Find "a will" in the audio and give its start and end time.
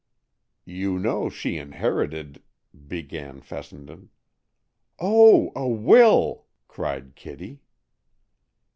5.55-6.47